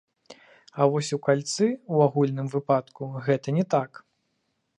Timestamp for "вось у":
0.95-1.19